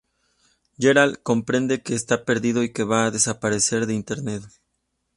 Gerald 0.79 1.21
comprende 1.21 1.83
que 1.83 1.93
está 1.93 2.25
perdido 2.25 2.63
y 2.63 2.73
que 2.73 2.83
va 2.83 3.05
a 3.05 3.11
desaparecer 3.11 3.85
de 3.85 3.93
Internet. 3.93 4.41